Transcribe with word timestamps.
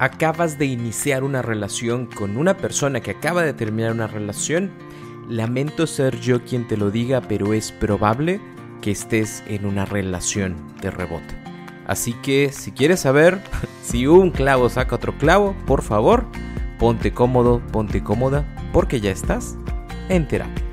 acabas 0.00 0.56
de 0.58 0.64
iniciar 0.64 1.22
una 1.22 1.42
relación 1.42 2.06
con 2.06 2.38
una 2.38 2.56
persona 2.56 3.00
que 3.00 3.10
acaba 3.10 3.42
de 3.42 3.52
terminar 3.52 3.92
una 3.92 4.06
relación, 4.06 4.70
lamento 5.28 5.86
ser 5.86 6.18
yo 6.20 6.42
quien 6.42 6.66
te 6.66 6.78
lo 6.78 6.90
diga, 6.90 7.20
pero 7.20 7.52
es 7.52 7.70
probable 7.70 8.40
que 8.80 8.92
estés 8.92 9.44
en 9.46 9.66
una 9.66 9.84
relación 9.84 10.56
de 10.80 10.90
rebote. 10.90 11.34
Así 11.86 12.14
que 12.14 12.50
si 12.50 12.72
quieres 12.72 13.00
saber 13.00 13.42
si 13.82 14.06
un 14.06 14.30
clavo 14.30 14.70
saca 14.70 14.96
otro 14.96 15.18
clavo, 15.18 15.54
por 15.66 15.82
favor, 15.82 16.24
ponte 16.78 17.12
cómodo, 17.12 17.60
ponte 17.70 18.02
cómoda, 18.02 18.46
porque 18.72 19.02
ya 19.02 19.10
estás 19.10 19.54
en 20.08 20.26
terapia. 20.26 20.69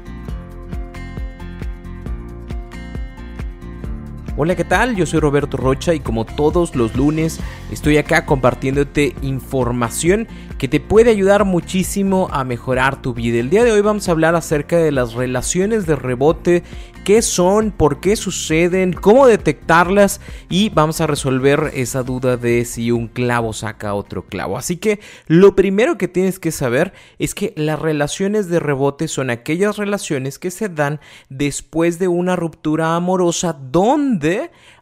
Hola, 4.40 4.56
¿qué 4.56 4.66
tal? 4.66 4.96
Yo 4.96 5.08
soy 5.08 5.20
Roberto 5.20 5.58
Rocha 5.58 5.96
y 5.96 6.00
como 6.00 6.24
todos 6.24 6.76
los 6.76 6.96
lunes 6.96 7.40
estoy 7.72 7.98
acá 7.98 8.28
compartiéndote 8.28 9.16
información 9.24 10.28
que 10.60 10.68
te 10.68 10.80
puede 10.80 11.10
ayudar 11.10 11.44
muchísimo 11.44 12.30
a 12.32 12.44
mejorar 12.44 13.02
tu 13.02 13.16
vida. 13.16 13.40
El 13.40 13.50
día 13.50 13.64
de 13.64 13.72
hoy 13.72 13.82
vamos 13.82 14.08
a 14.08 14.12
hablar 14.12 14.36
acerca 14.36 14.78
de 14.78 14.92
las 14.92 15.16
relaciones 15.16 15.88
de 15.88 15.96
rebote 15.96 16.64
qué 17.04 17.22
son, 17.22 17.72
por 17.72 18.02
qué 18.02 18.18
suceden, 18.18 18.92
cómo 18.92 19.28
detectarlas 19.28 20.20
y 20.50 20.70
vamos 20.70 21.00
a 21.00 21.08
resolver 21.08 21.72
esa 21.74 22.04
duda 22.04 22.36
de 22.36 22.66
si 22.66 22.92
un 22.92 23.08
clavo 23.08 23.54
saca 23.54 23.94
otro 23.94 24.26
clavo. 24.26 24.58
Así 24.58 24.76
que 24.76 25.00
lo 25.26 25.56
primero 25.56 25.98
que 25.98 26.10
tienes 26.10 26.38
que 26.38 26.52
saber 26.52 26.92
es 27.18 27.34
que 27.34 27.54
las 27.56 27.80
relaciones 27.80 28.50
de 28.50 28.60
rebote 28.60 29.08
son 29.08 29.30
aquellas 29.30 29.78
relaciones 29.78 30.38
que 30.38 30.52
se 30.52 30.68
dan 30.68 31.00
después 31.30 31.98
de 31.98 32.10
una 32.10 32.36
ruptura 32.36 32.96
amorosa 32.96 33.54
donde 33.54 34.27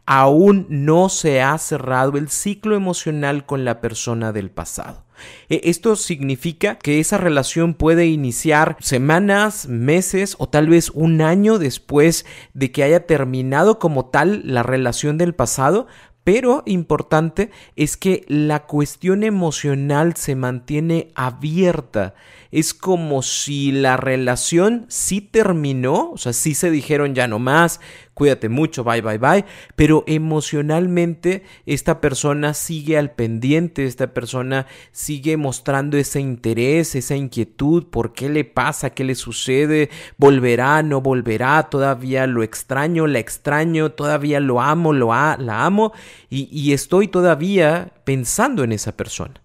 aún 0.05 0.67
no 0.69 1.09
se 1.09 1.41
ha 1.41 1.57
cerrado 1.57 2.17
el 2.17 2.29
ciclo 2.29 2.75
emocional 2.75 3.45
con 3.45 3.65
la 3.65 3.81
persona 3.81 4.31
del 4.31 4.51
pasado. 4.51 5.03
E, 5.49 5.61
esto 5.65 5.95
significa 5.95 6.75
que 6.75 6.99
esa 6.99 7.17
relación 7.17 7.73
puede 7.73 8.05
iniciar 8.07 8.77
semanas, 8.79 9.67
meses 9.67 10.35
o 10.37 10.47
tal 10.49 10.69
vez 10.69 10.89
un 10.91 11.21
año 11.21 11.57
después 11.57 12.25
de 12.53 12.71
que 12.71 12.83
haya 12.83 13.05
terminado 13.05 13.79
como 13.79 14.05
tal 14.05 14.41
la 14.45 14.63
relación 14.63 15.17
del 15.17 15.33
pasado, 15.33 15.87
pero 16.23 16.63
importante 16.65 17.51
es 17.75 17.97
que 17.97 18.25
la 18.27 18.65
cuestión 18.65 19.23
emocional 19.23 20.15
se 20.15 20.35
mantiene 20.35 21.11
abierta. 21.13 22.15
Es 22.55 22.73
como 22.73 23.21
si 23.21 23.73
la 23.73 23.97
relación 23.97 24.85
sí 24.87 25.19
terminó, 25.19 26.11
o 26.11 26.17
sea, 26.17 26.31
sí 26.31 26.53
se 26.53 26.71
dijeron 26.71 27.13
ya 27.13 27.27
no 27.27 27.37
más, 27.37 27.81
cuídate 28.13 28.47
mucho, 28.47 28.85
bye, 28.85 29.01
bye, 29.01 29.17
bye, 29.17 29.43
pero 29.75 30.05
emocionalmente 30.07 31.43
esta 31.65 31.99
persona 31.99 32.53
sigue 32.53 32.97
al 32.97 33.11
pendiente, 33.11 33.83
esta 33.85 34.13
persona 34.13 34.67
sigue 34.93 35.35
mostrando 35.35 35.97
ese 35.97 36.21
interés, 36.21 36.95
esa 36.95 37.17
inquietud, 37.17 37.87
por 37.87 38.13
qué 38.13 38.29
le 38.29 38.45
pasa, 38.45 38.91
qué 38.91 39.03
le 39.03 39.15
sucede, 39.15 39.89
volverá, 40.15 40.81
no 40.81 41.01
volverá, 41.01 41.63
todavía 41.63 42.25
lo 42.25 42.41
extraño, 42.41 43.05
la 43.05 43.19
extraño, 43.19 43.91
todavía 43.91 44.39
lo 44.39 44.61
amo, 44.61 44.93
lo 44.93 45.07
la 45.07 45.65
amo 45.65 45.91
y, 46.29 46.47
y 46.57 46.71
estoy 46.71 47.09
todavía 47.09 47.91
pensando 48.05 48.63
en 48.63 48.71
esa 48.71 48.95
persona. 48.95 49.41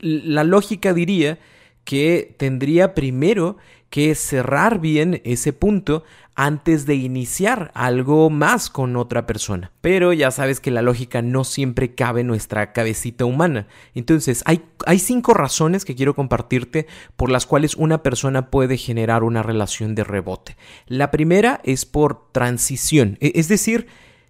La 0.00 0.42
lógica 0.42 0.92
diría 0.92 1.38
que 1.84 2.34
tendría 2.38 2.94
primero 2.94 3.56
que 3.90 4.14
cerrar 4.16 4.80
bien 4.80 5.20
ese 5.24 5.52
punto 5.52 6.02
antes 6.34 6.84
de 6.84 6.96
iniciar 6.96 7.70
algo 7.74 8.28
más 8.28 8.68
con 8.68 8.96
otra 8.96 9.24
persona. 9.24 9.70
Pero 9.80 10.12
ya 10.12 10.32
sabes 10.32 10.58
que 10.58 10.72
la 10.72 10.82
lógica 10.82 11.22
no 11.22 11.44
siempre 11.44 11.94
cabe 11.94 12.22
en 12.22 12.26
nuestra 12.26 12.72
cabecita 12.72 13.24
humana. 13.24 13.68
Entonces, 13.94 14.42
hay, 14.46 14.64
hay 14.84 14.98
cinco 14.98 15.32
razones 15.32 15.84
que 15.84 15.94
quiero 15.94 16.14
compartirte 16.14 16.88
por 17.16 17.30
las 17.30 17.46
cuales 17.46 17.76
una 17.76 18.02
persona 18.02 18.50
puede 18.50 18.78
generar 18.78 19.22
una 19.22 19.44
relación 19.44 19.94
de 19.94 20.02
rebote. 20.02 20.56
La 20.86 21.12
primera 21.12 21.60
es 21.62 21.86
por 21.86 22.32
transición, 22.32 23.16
e, 23.20 23.32
es 23.36 23.46
decir, 23.46 23.86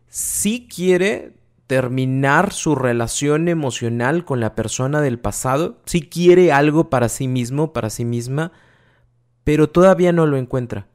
si 0.08 0.68
quiere 0.68 1.32
terminar 1.66 2.52
su 2.52 2.74
relación 2.74 3.48
emocional 3.48 4.24
con 4.24 4.40
la 4.40 4.54
persona 4.54 5.00
del 5.00 5.18
pasado, 5.18 5.78
si 5.86 6.02
quiere 6.02 6.52
algo 6.52 6.90
para 6.90 7.08
sí 7.08 7.28
mismo, 7.28 7.72
para 7.72 7.90
sí 7.90 8.04
misma, 8.04 8.52
pero 9.44 9.70
todavía 9.70 10.12
no 10.12 10.26
lo 10.26 10.36
encuentra. 10.36 10.88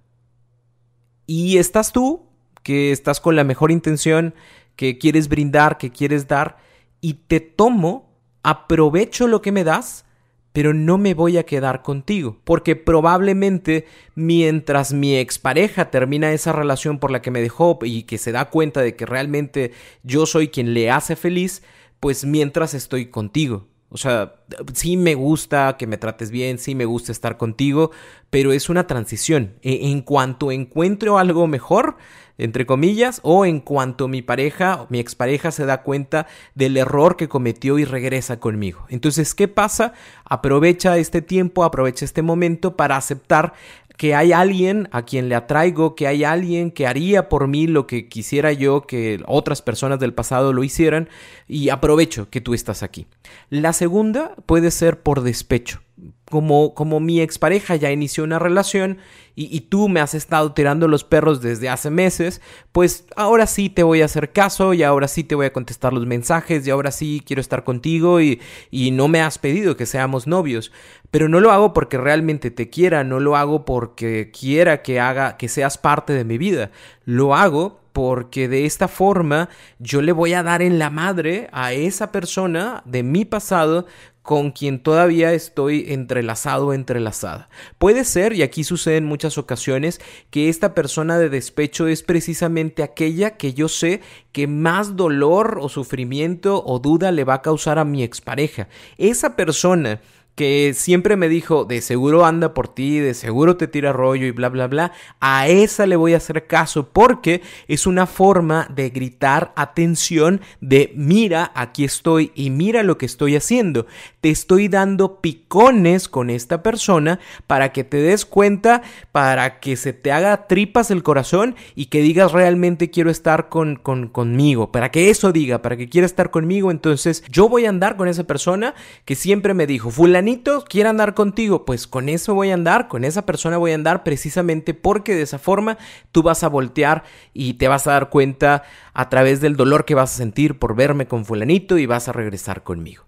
Y 1.25 1.57
estás 1.57 1.91
tú, 1.91 2.27
que 2.63 2.91
estás 2.91 3.19
con 3.19 3.35
la 3.35 3.43
mejor 3.43 3.71
intención, 3.71 4.33
que 4.75 4.97
quieres 4.97 5.27
brindar, 5.27 5.77
que 5.77 5.91
quieres 5.91 6.27
dar, 6.27 6.57
y 7.01 7.13
te 7.13 7.39
tomo, 7.39 8.09
aprovecho 8.43 9.27
lo 9.27 9.41
que 9.41 9.51
me 9.51 9.63
das, 9.63 10.05
pero 10.51 10.73
no 10.73 10.97
me 10.97 11.13
voy 11.13 11.37
a 11.37 11.45
quedar 11.45 11.81
contigo, 11.81 12.37
porque 12.43 12.75
probablemente 12.75 13.85
mientras 14.15 14.93
mi 14.93 15.15
expareja 15.15 15.91
termina 15.91 16.33
esa 16.33 16.51
relación 16.51 16.99
por 16.99 17.11
la 17.11 17.21
que 17.21 17.31
me 17.31 17.41
dejó 17.41 17.79
y 17.83 18.03
que 18.03 18.17
se 18.17 18.31
da 18.31 18.49
cuenta 18.49 18.81
de 18.81 18.95
que 18.95 19.05
realmente 19.05 19.71
yo 20.03 20.25
soy 20.25 20.49
quien 20.49 20.73
le 20.73 20.91
hace 20.91 21.15
feliz, 21.15 21.63
pues 21.99 22.25
mientras 22.25 22.73
estoy 22.73 23.07
contigo. 23.07 23.68
O 23.89 23.97
sea, 23.97 24.35
sí 24.73 24.97
me 24.97 25.15
gusta 25.15 25.75
que 25.77 25.87
me 25.87 25.97
trates 25.97 26.29
bien, 26.29 26.59
sí 26.59 26.75
me 26.75 26.85
gusta 26.85 27.11
estar 27.11 27.37
contigo, 27.37 27.91
pero 28.29 28.53
es 28.53 28.69
una 28.69 28.85
transición. 28.85 29.55
E, 29.63 29.89
en 29.89 30.01
cuanto 30.01 30.51
encuentro 30.51 31.17
algo 31.17 31.47
mejor, 31.47 31.97
entre 32.37 32.67
comillas, 32.67 33.19
o 33.23 33.45
en 33.45 33.59
cuanto 33.59 34.07
mi 34.07 34.21
pareja, 34.21 34.85
mi 34.89 34.99
expareja 34.99 35.51
se 35.51 35.65
da 35.65 35.81
cuenta 35.81 36.27
del 36.53 36.77
error 36.77 37.17
que 37.17 37.27
cometió 37.27 37.79
y 37.79 37.85
regresa 37.85 38.39
conmigo. 38.39 38.85
Entonces, 38.89 39.33
¿qué 39.33 39.47
pasa? 39.47 39.93
Aprovecha 40.23 40.97
este 40.97 41.21
tiempo, 41.23 41.63
aprovecha 41.63 42.05
este 42.05 42.21
momento 42.21 42.77
para 42.77 42.95
aceptar 42.95 43.53
que 43.99 44.15
hay 44.15 44.31
alguien 44.31 44.87
a 44.93 45.01
quien 45.01 45.27
le 45.27 45.35
atraigo, 45.35 45.93
que 45.93 46.07
hay 46.07 46.23
alguien 46.23 46.71
que 46.71 46.87
haría 46.87 47.27
por 47.27 47.49
mí 47.49 47.67
lo 47.67 47.85
que 47.85 48.07
quisiera 48.07 48.53
yo 48.53 48.87
que 48.87 49.21
otras 49.27 49.61
personas 49.61 49.99
del 49.99 50.13
pasado 50.13 50.53
lo 50.53 50.63
hicieran 50.63 51.09
y 51.49 51.67
aprovecho 51.69 52.29
que 52.29 52.39
tú 52.39 52.53
estás 52.53 52.81
aquí. 52.83 53.07
La 53.49 53.73
segunda 53.73 54.35
puede 54.45 54.71
ser 54.71 55.01
por 55.01 55.21
despecho 55.21 55.81
como, 56.29 56.73
como 56.75 56.99
mi 56.99 57.21
expareja 57.21 57.75
ya 57.75 57.91
inició 57.91 58.23
una 58.23 58.39
relación 58.39 58.99
y, 59.35 59.61
tú 59.61 59.87
me 59.87 60.01
has 60.01 60.15
estado 60.15 60.51
tirando 60.51 60.89
los 60.89 61.05
perros 61.05 61.41
desde 61.41 61.69
hace 61.69 61.89
meses, 61.89 62.41
pues 62.73 63.05
ahora 63.15 63.47
sí 63.47 63.69
te 63.69 63.83
voy 63.83 64.01
a 64.01 64.05
hacer 64.05 64.33
caso 64.33 64.73
y 64.73 64.83
ahora 64.83 65.07
sí 65.07 65.23
te 65.23 65.33
voy 65.33 65.45
a 65.45 65.53
contestar 65.53 65.93
los 65.93 66.05
mensajes 66.05 66.67
y 66.67 66.71
ahora 66.71 66.91
sí 66.91 67.23
quiero 67.25 67.39
estar 67.39 67.63
contigo 67.63 68.19
y, 68.19 68.41
y 68.69 68.91
no 68.91 69.07
me 69.07 69.21
has 69.21 69.37
pedido 69.37 69.77
que 69.77 69.85
seamos 69.85 70.27
novios. 70.27 70.73
Pero 71.09 71.29
no 71.29 71.39
lo 71.39 71.51
hago 71.51 71.71
porque 71.71 71.97
realmente 71.97 72.51
te 72.51 72.69
quiera, 72.69 73.05
no 73.05 73.21
lo 73.21 73.37
hago 73.37 73.63
porque 73.63 74.29
quiera 74.37 74.81
que 74.81 74.99
haga, 74.99 75.37
que 75.37 75.47
seas 75.47 75.77
parte 75.77 76.11
de 76.11 76.25
mi 76.25 76.37
vida. 76.37 76.71
Lo 77.05 77.33
hago 77.33 77.79
porque 77.99 78.47
de 78.47 78.65
esta 78.65 78.87
forma 78.87 79.49
yo 79.77 80.01
le 80.01 80.13
voy 80.13 80.31
a 80.31 80.41
dar 80.41 80.61
en 80.61 80.79
la 80.79 80.89
madre 80.89 81.49
a 81.51 81.73
esa 81.73 82.13
persona 82.13 82.81
de 82.85 83.03
mi 83.03 83.25
pasado 83.25 83.87
con 84.21 84.51
quien 84.51 84.81
todavía 84.81 85.33
estoy 85.33 85.83
entrelazado 85.89 86.71
entrelazada. 86.71 87.49
Puede 87.77 88.05
ser, 88.05 88.31
y 88.31 88.41
aquí 88.41 88.63
sucede 88.63 88.95
en 88.95 89.05
muchas 89.05 89.37
ocasiones, 89.37 89.99
que 90.29 90.47
esta 90.47 90.73
persona 90.73 91.19
de 91.19 91.27
despecho 91.27 91.87
es 91.87 92.01
precisamente 92.01 92.83
aquella 92.83 93.35
que 93.35 93.53
yo 93.53 93.67
sé 93.67 93.99
que 94.31 94.47
más 94.47 94.95
dolor 94.95 95.59
o 95.61 95.67
sufrimiento 95.67 96.63
o 96.65 96.79
duda 96.79 97.11
le 97.11 97.25
va 97.25 97.33
a 97.33 97.41
causar 97.41 97.79
a 97.79 97.83
mi 97.83 98.01
expareja. 98.01 98.69
Esa 98.97 99.35
persona 99.35 99.99
que 100.39 100.73
siempre 100.73 101.17
me 101.17 101.27
dijo, 101.27 101.65
de 101.65 101.81
seguro 101.81 102.25
anda 102.25 102.53
por 102.53 102.69
ti, 102.69 102.99
de 102.99 103.13
seguro 103.13 103.57
te 103.57 103.67
tira 103.67 103.91
rollo 103.91 104.25
y 104.25 104.31
bla, 104.31 104.47
bla, 104.47 104.67
bla, 104.67 104.93
a 105.19 105.49
esa 105.49 105.85
le 105.85 105.97
voy 105.97 106.13
a 106.13 106.17
hacer 106.17 106.47
caso 106.47 106.87
porque 106.93 107.41
es 107.67 107.85
una 107.85 108.05
forma 108.07 108.65
de 108.73 108.89
gritar 108.89 109.51
atención 109.57 110.39
de 110.61 110.93
mira, 110.95 111.51
aquí 111.55 111.83
estoy 111.83 112.31
y 112.35 112.51
mira 112.51 112.83
lo 112.83 112.97
que 112.97 113.05
estoy 113.05 113.35
haciendo. 113.35 113.85
Te 114.21 114.29
estoy 114.29 114.69
dando 114.69 115.19
picones 115.19 116.07
con 116.07 116.29
esta 116.29 116.63
persona 116.63 117.19
para 117.45 117.73
que 117.73 117.83
te 117.83 117.97
des 117.97 118.25
cuenta, 118.25 118.81
para 119.11 119.59
que 119.59 119.75
se 119.75 119.91
te 119.91 120.13
haga 120.13 120.47
tripas 120.47 120.89
el 120.89 121.03
corazón 121.03 121.57
y 121.75 121.87
que 121.87 122.01
digas 122.01 122.31
realmente 122.31 122.89
quiero 122.89 123.09
estar 123.09 123.49
con, 123.49 123.75
con, 123.75 124.07
conmigo, 124.07 124.71
para 124.71 124.89
que 124.89 125.09
eso 125.09 125.33
diga, 125.33 125.61
para 125.61 125.75
que 125.75 125.89
quiera 125.89 126.05
estar 126.05 126.31
conmigo, 126.31 126.71
entonces 126.71 127.25
yo 127.29 127.49
voy 127.49 127.65
a 127.65 127.69
andar 127.69 127.97
con 127.97 128.07
esa 128.07 128.23
persona 128.23 128.73
que 129.03 129.15
siempre 129.15 129.53
me 129.53 129.67
dijo, 129.67 129.91
fulani 130.37 130.63
quiere 130.65 130.89
andar 130.89 131.13
contigo, 131.13 131.65
pues 131.65 131.87
con 131.87 132.09
eso 132.09 132.33
voy 132.33 132.51
a 132.51 132.53
andar, 132.53 132.87
con 132.87 133.03
esa 133.03 133.25
persona 133.25 133.57
voy 133.57 133.71
a 133.71 133.75
andar 133.75 134.03
precisamente 134.03 134.73
porque 134.73 135.15
de 135.15 135.23
esa 135.23 135.39
forma 135.39 135.77
tú 136.11 136.23
vas 136.23 136.43
a 136.43 136.49
voltear 136.49 137.03
y 137.33 137.55
te 137.55 137.67
vas 137.67 137.87
a 137.87 137.91
dar 137.91 138.09
cuenta 138.09 138.63
a 138.93 139.09
través 139.09 139.41
del 139.41 139.55
dolor 139.55 139.85
que 139.85 139.95
vas 139.95 140.13
a 140.13 140.17
sentir 140.17 140.59
por 140.59 140.75
verme 140.75 141.07
con 141.07 141.25
fulanito 141.25 141.77
y 141.77 141.85
vas 141.85 142.07
a 142.07 142.13
regresar 142.13 142.63
conmigo. 142.63 143.05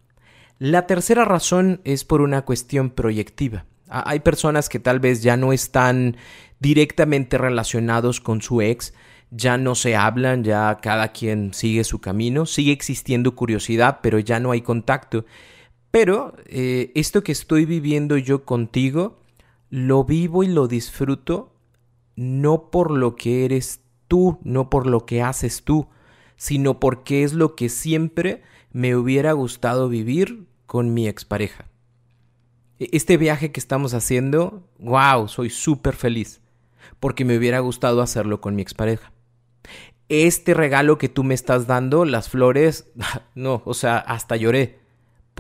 La 0.57 0.87
tercera 0.87 1.25
razón 1.25 1.81
es 1.83 2.03
por 2.05 2.21
una 2.21 2.43
cuestión 2.43 2.91
proyectiva. 2.91 3.65
Hay 3.89 4.19
personas 4.19 4.69
que 4.69 4.79
tal 4.79 4.99
vez 4.99 5.21
ya 5.21 5.35
no 5.35 5.53
están 5.53 6.17
directamente 6.59 7.37
relacionados 7.37 8.21
con 8.21 8.41
su 8.41 8.61
ex, 8.61 8.93
ya 9.31 9.57
no 9.57 9.75
se 9.75 9.95
hablan, 9.95 10.43
ya 10.43 10.77
cada 10.81 11.09
quien 11.13 11.53
sigue 11.53 11.83
su 11.83 11.99
camino, 11.99 12.45
sigue 12.45 12.71
existiendo 12.71 13.35
curiosidad, 13.35 13.99
pero 14.03 14.19
ya 14.19 14.39
no 14.39 14.51
hay 14.51 14.61
contacto. 14.61 15.25
Pero 15.91 16.33
eh, 16.45 16.91
esto 16.95 17.21
que 17.21 17.33
estoy 17.33 17.65
viviendo 17.65 18.17
yo 18.17 18.45
contigo, 18.45 19.19
lo 19.69 20.05
vivo 20.05 20.43
y 20.43 20.47
lo 20.47 20.67
disfruto 20.67 21.53
no 22.15 22.69
por 22.69 22.91
lo 22.91 23.15
que 23.15 23.45
eres 23.45 23.81
tú, 24.07 24.39
no 24.43 24.69
por 24.69 24.87
lo 24.87 25.05
que 25.05 25.21
haces 25.21 25.63
tú, 25.63 25.87
sino 26.35 26.79
porque 26.79 27.23
es 27.23 27.33
lo 27.33 27.55
que 27.55 27.69
siempre 27.69 28.41
me 28.71 28.95
hubiera 28.95 29.31
gustado 29.33 29.89
vivir 29.89 30.45
con 30.65 30.93
mi 30.93 31.07
expareja. 31.07 31.65
E, 32.79 32.89
este 32.91 33.17
viaje 33.17 33.51
que 33.51 33.59
estamos 33.59 33.93
haciendo, 33.93 34.67
wow, 34.79 35.27
soy 35.27 35.49
súper 35.49 35.95
feliz, 35.95 36.41
porque 36.99 37.25
me 37.25 37.37
hubiera 37.37 37.59
gustado 37.59 38.01
hacerlo 38.01 38.41
con 38.41 38.55
mi 38.55 38.61
expareja. 38.61 39.11
Este 40.09 40.53
regalo 40.53 40.97
que 40.97 41.09
tú 41.09 41.23
me 41.23 41.33
estás 41.33 41.67
dando, 41.67 42.05
las 42.05 42.29
flores, 42.29 42.91
no, 43.35 43.61
o 43.65 43.73
sea, 43.73 43.97
hasta 43.97 44.35
lloré 44.35 44.80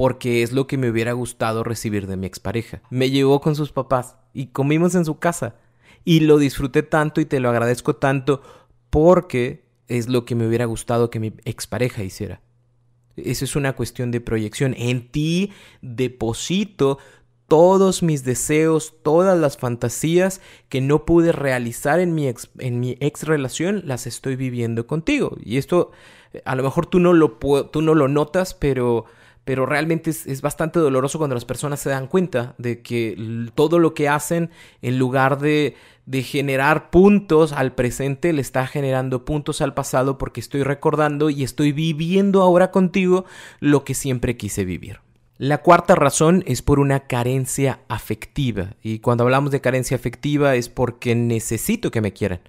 porque 0.01 0.41
es 0.41 0.51
lo 0.51 0.65
que 0.65 0.79
me 0.79 0.89
hubiera 0.89 1.13
gustado 1.13 1.63
recibir 1.63 2.07
de 2.07 2.17
mi 2.17 2.25
expareja. 2.25 2.81
Me 2.89 3.11
llevó 3.11 3.39
con 3.39 3.55
sus 3.55 3.71
papás 3.71 4.15
y 4.33 4.47
comimos 4.47 4.95
en 4.95 5.05
su 5.05 5.19
casa 5.19 5.57
y 6.03 6.21
lo 6.21 6.39
disfruté 6.39 6.81
tanto 6.81 7.21
y 7.21 7.25
te 7.25 7.39
lo 7.39 7.49
agradezco 7.49 7.97
tanto 7.97 8.41
porque 8.89 9.63
es 9.87 10.09
lo 10.09 10.25
que 10.25 10.33
me 10.33 10.47
hubiera 10.47 10.65
gustado 10.65 11.11
que 11.11 11.19
mi 11.19 11.33
expareja 11.45 12.01
hiciera. 12.01 12.41
Eso 13.15 13.45
es 13.45 13.55
una 13.55 13.73
cuestión 13.73 14.09
de 14.09 14.21
proyección. 14.21 14.73
En 14.75 15.07
ti 15.07 15.51
deposito 15.83 16.97
todos 17.47 18.01
mis 18.01 18.23
deseos, 18.23 18.95
todas 19.03 19.37
las 19.37 19.55
fantasías 19.55 20.41
que 20.69 20.81
no 20.81 21.05
pude 21.05 21.31
realizar 21.31 21.99
en 21.99 22.15
mi 22.15 22.27
ex, 22.27 22.49
en 22.57 22.79
mi 22.79 22.97
ex 23.01 23.21
relación, 23.21 23.83
las 23.85 24.07
estoy 24.07 24.35
viviendo 24.35 24.87
contigo. 24.87 25.37
Y 25.45 25.57
esto 25.57 25.91
a 26.43 26.55
lo 26.55 26.63
mejor 26.63 26.87
tú 26.87 26.99
no 26.99 27.13
lo, 27.13 27.37
tú 27.71 27.83
no 27.83 27.93
lo 27.93 28.07
notas, 28.07 28.55
pero 28.55 29.05
pero 29.43 29.65
realmente 29.65 30.09
es, 30.11 30.41
bastante 30.41 30.79
doloroso 30.79 31.17
cuando 31.17 31.33
las 31.33 31.45
personas 31.45 31.79
se 31.79 31.89
dan 31.89 32.07
cuenta 32.07 32.53
de 32.57 32.81
que 32.81 33.47
todo 33.55 33.79
lo 33.79 33.93
que 33.93 34.07
hacen, 34.07 34.51
en 34.81 34.99
lugar 34.99 35.39
de, 35.39 35.75
de 36.05 36.23
generar 36.23 36.91
puntos 36.91 37.51
al 37.51 37.73
presente, 37.73 38.33
le 38.33 38.41
está 38.41 38.67
generando 38.67 39.25
puntos 39.25 39.61
al 39.61 39.73
pasado 39.73 40.17
porque 40.17 40.39
estoy 40.39 40.63
recordando 40.63 41.29
y 41.29 41.43
estoy 41.43 41.71
viviendo 41.71 42.41
ahora 42.41 42.71
contigo 42.71 43.25
lo 43.59 43.83
que 43.83 43.95
siempre 43.95 44.37
quise 44.37 44.63
vivir. 44.63 44.99
La 45.37 45.63
cuarta 45.63 45.95
razón 45.95 46.43
es 46.45 46.61
por 46.61 46.79
una 46.79 47.07
carencia 47.07 47.79
afectiva. 47.87 48.75
Y 48.83 48.99
cuando 48.99 49.23
hablamos 49.23 49.49
de 49.49 49.59
carencia 49.59 49.95
afectiva 49.95 50.53
es 50.53 50.69
porque 50.69 51.15
necesito 51.15 51.89
que 51.89 52.01
me 52.01 52.13
quieran 52.13 52.41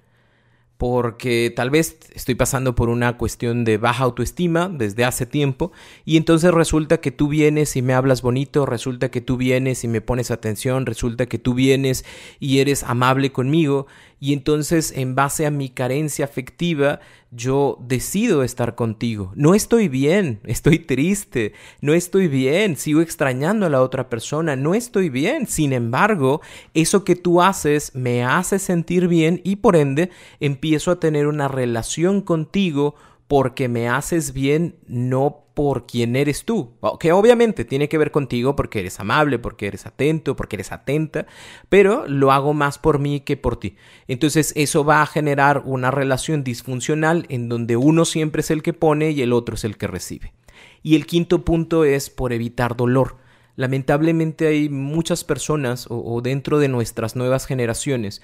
porque 0.77 1.53
tal 1.55 1.69
vez 1.69 1.99
estoy 2.13 2.35
pasando 2.35 2.75
por 2.75 2.89
una 2.89 3.17
cuestión 3.17 3.63
de 3.63 3.77
baja 3.77 4.03
autoestima 4.03 4.69
desde 4.69 5.05
hace 5.05 5.25
tiempo 5.25 5.71
y 6.03 6.17
entonces 6.17 6.51
resulta 6.51 6.97
que 6.99 7.11
tú 7.11 7.27
vienes 7.27 7.75
y 7.75 7.81
me 7.81 7.93
hablas 7.93 8.21
bonito, 8.21 8.65
resulta 8.65 9.09
que 9.09 9.21
tú 9.21 9.37
vienes 9.37 9.83
y 9.83 9.87
me 9.87 10.01
pones 10.01 10.31
atención, 10.31 10.85
resulta 10.85 11.25
que 11.27 11.39
tú 11.39 11.53
vienes 11.53 12.05
y 12.39 12.59
eres 12.59 12.83
amable 12.83 13.31
conmigo 13.31 13.87
y 14.23 14.31
entonces 14.31 14.93
en 14.95 15.15
base 15.15 15.45
a 15.45 15.51
mi 15.51 15.67
carencia 15.67 16.23
afectiva 16.23 17.01
yo 17.29 17.77
decido 17.81 18.41
estar 18.41 18.73
contigo. 18.73 19.33
No 19.35 19.53
estoy 19.53 19.89
bien, 19.89 20.39
estoy 20.45 20.79
triste, 20.79 21.51
no 21.81 21.93
estoy 21.93 22.29
bien, 22.29 22.77
sigo 22.77 23.01
extrañando 23.01 23.65
a 23.65 23.69
la 23.69 23.81
otra 23.81 24.07
persona, 24.07 24.55
no 24.55 24.75
estoy 24.75 25.09
bien. 25.09 25.45
Sin 25.45 25.73
embargo, 25.73 26.39
eso 26.73 27.03
que 27.03 27.17
tú 27.17 27.41
haces 27.41 27.93
me 27.95 28.23
hace 28.23 28.59
sentir 28.59 29.09
bien 29.09 29.41
y 29.43 29.57
por 29.57 29.75
ende 29.75 30.09
empiezo 30.39 30.91
a 30.91 31.01
tener 31.01 31.27
una 31.27 31.49
relación 31.49 32.21
contigo 32.21 32.95
porque 33.27 33.67
me 33.67 33.89
haces 33.89 34.31
bien, 34.31 34.77
no 34.87 35.42
por 35.53 35.85
quién 35.85 36.15
eres 36.15 36.45
tú, 36.45 36.71
que 36.99 37.11
obviamente 37.11 37.65
tiene 37.65 37.87
que 37.87 37.97
ver 37.97 38.11
contigo 38.11 38.55
porque 38.55 38.79
eres 38.79 38.99
amable, 38.99 39.37
porque 39.37 39.67
eres 39.67 39.85
atento, 39.85 40.35
porque 40.35 40.55
eres 40.55 40.71
atenta, 40.71 41.27
pero 41.69 42.07
lo 42.07 42.31
hago 42.31 42.53
más 42.53 42.79
por 42.79 42.99
mí 42.99 43.19
que 43.19 43.37
por 43.37 43.57
ti. 43.57 43.75
Entonces 44.07 44.53
eso 44.55 44.83
va 44.83 45.01
a 45.01 45.05
generar 45.07 45.61
una 45.65 45.91
relación 45.91 46.43
disfuncional 46.43 47.25
en 47.29 47.49
donde 47.49 47.77
uno 47.77 48.05
siempre 48.05 48.41
es 48.41 48.51
el 48.51 48.63
que 48.63 48.73
pone 48.73 49.11
y 49.11 49.21
el 49.21 49.33
otro 49.33 49.55
es 49.55 49.63
el 49.63 49.77
que 49.77 49.87
recibe. 49.87 50.33
Y 50.81 50.95
el 50.95 51.05
quinto 51.05 51.45
punto 51.45 51.85
es 51.85 52.09
por 52.09 52.33
evitar 52.33 52.75
dolor. 52.75 53.17
Lamentablemente 53.55 54.47
hay 54.47 54.69
muchas 54.69 55.23
personas 55.23 55.85
o, 55.89 56.01
o 56.03 56.21
dentro 56.21 56.57
de 56.57 56.67
nuestras 56.67 57.15
nuevas 57.15 57.45
generaciones 57.45 58.21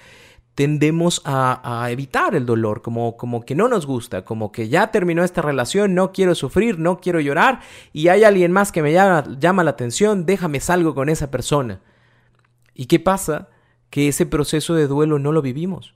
tendemos 0.60 1.22
a, 1.24 1.88
evitar 1.90 2.36
el 2.36 2.46
dolor, 2.46 2.82
como, 2.82 3.16
como 3.16 3.46
que 3.46 3.56
no 3.56 3.70
nos 3.70 3.86
gusta, 3.86 4.26
como 4.26 4.52
que 4.52 4.68
ya 4.68 4.92
terminó 4.92 5.24
esta 5.24 5.42
relación, 5.42 5.96
no 5.96 6.12
quiero 6.12 6.36
sufrir, 6.36 6.78
no 6.78 7.00
quiero 7.00 7.22
llorar 7.22 7.62
y 7.94 8.10
hay 8.10 8.26
alguien 8.26 8.52
más 8.52 8.74
que 8.74 8.82
me 8.82 8.92
llama, 8.92 9.24
llama 9.40 9.64
la 9.64 9.70
atención, 9.70 10.26
déjame 10.26 10.60
salgo 10.60 10.94
con 10.94 11.08
esa 11.08 11.32
persona. 11.32 11.80
¿Y 12.74 12.88
qué 12.88 13.00
pasa? 13.00 13.48
Que 13.90 14.10
ese 14.10 14.26
proceso 14.26 14.76
de 14.76 14.88
duelo 14.88 15.18
no 15.18 15.32
lo 15.32 15.42
vivimos 15.42 15.96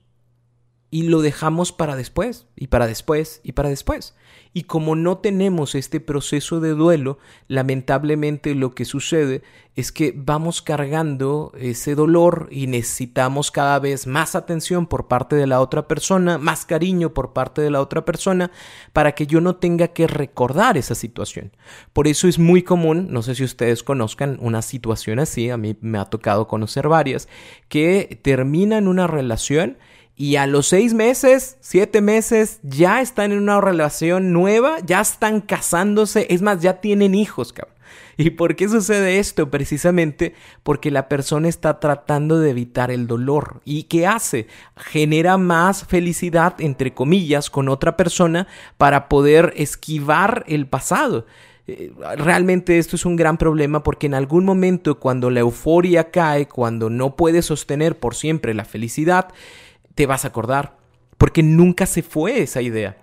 y 0.90 1.02
lo 1.02 1.20
dejamos 1.20 1.70
para 1.70 1.94
después, 1.94 2.46
y 2.56 2.68
para 2.68 2.86
después, 2.86 3.42
y 3.44 3.52
para 3.52 3.68
después. 3.68 4.14
Y 4.56 4.62
como 4.62 4.94
no 4.94 5.18
tenemos 5.18 5.74
este 5.74 5.98
proceso 5.98 6.60
de 6.60 6.70
duelo, 6.70 7.18
lamentablemente 7.48 8.54
lo 8.54 8.72
que 8.72 8.84
sucede 8.84 9.42
es 9.74 9.90
que 9.90 10.14
vamos 10.16 10.62
cargando 10.62 11.52
ese 11.58 11.96
dolor 11.96 12.46
y 12.52 12.68
necesitamos 12.68 13.50
cada 13.50 13.80
vez 13.80 14.06
más 14.06 14.36
atención 14.36 14.86
por 14.86 15.08
parte 15.08 15.34
de 15.34 15.48
la 15.48 15.60
otra 15.60 15.88
persona, 15.88 16.38
más 16.38 16.66
cariño 16.66 17.12
por 17.12 17.32
parte 17.32 17.62
de 17.62 17.72
la 17.72 17.80
otra 17.80 18.04
persona, 18.04 18.52
para 18.92 19.16
que 19.16 19.26
yo 19.26 19.40
no 19.40 19.56
tenga 19.56 19.88
que 19.88 20.06
recordar 20.06 20.76
esa 20.76 20.94
situación. 20.94 21.50
Por 21.92 22.06
eso 22.06 22.28
es 22.28 22.38
muy 22.38 22.62
común, 22.62 23.08
no 23.10 23.22
sé 23.22 23.34
si 23.34 23.42
ustedes 23.42 23.82
conozcan 23.82 24.38
una 24.40 24.62
situación 24.62 25.18
así, 25.18 25.50
a 25.50 25.56
mí 25.56 25.76
me 25.80 25.98
ha 25.98 26.04
tocado 26.04 26.46
conocer 26.46 26.86
varias, 26.86 27.28
que 27.68 28.20
terminan 28.22 28.86
una 28.86 29.08
relación 29.08 29.78
y 30.16 30.36
a 30.36 30.46
los 30.46 30.68
seis 30.68 30.94
meses, 30.94 31.56
siete 31.60 32.00
meses, 32.00 32.60
ya 32.62 33.00
están 33.00 33.32
en 33.32 33.38
una 33.38 33.60
relación 33.60 34.32
nueva, 34.32 34.78
ya 34.86 35.00
están 35.00 35.40
casándose, 35.40 36.26
es 36.30 36.40
más, 36.40 36.62
ya 36.62 36.80
tienen 36.80 37.14
hijos, 37.14 37.52
cabrón. 37.52 37.74
¿Y 38.16 38.30
por 38.30 38.54
qué 38.54 38.68
sucede 38.68 39.18
esto? 39.18 39.50
Precisamente 39.50 40.34
porque 40.62 40.92
la 40.92 41.08
persona 41.08 41.48
está 41.48 41.80
tratando 41.80 42.38
de 42.38 42.50
evitar 42.50 42.92
el 42.92 43.08
dolor. 43.08 43.60
¿Y 43.64 43.84
qué 43.84 44.06
hace? 44.06 44.46
Genera 44.76 45.36
más 45.36 45.84
felicidad, 45.84 46.54
entre 46.60 46.94
comillas, 46.94 47.50
con 47.50 47.68
otra 47.68 47.96
persona 47.96 48.46
para 48.76 49.08
poder 49.08 49.52
esquivar 49.56 50.44
el 50.46 50.66
pasado. 50.68 51.26
Eh, 51.66 51.92
realmente 52.16 52.78
esto 52.78 52.94
es 52.94 53.06
un 53.06 53.16
gran 53.16 53.38
problema 53.38 53.82
porque 53.82 54.06
en 54.06 54.14
algún 54.14 54.44
momento 54.44 55.00
cuando 55.00 55.30
la 55.30 55.40
euforia 55.40 56.10
cae, 56.10 56.46
cuando 56.46 56.90
no 56.90 57.16
puedes 57.16 57.46
sostener 57.46 57.98
por 57.98 58.14
siempre 58.14 58.52
la 58.54 58.66
felicidad, 58.66 59.28
te 59.94 60.06
vas 60.06 60.24
a 60.24 60.28
acordar, 60.28 60.76
porque 61.18 61.42
nunca 61.42 61.86
se 61.86 62.02
fue 62.02 62.40
esa 62.40 62.62
idea. 62.62 62.96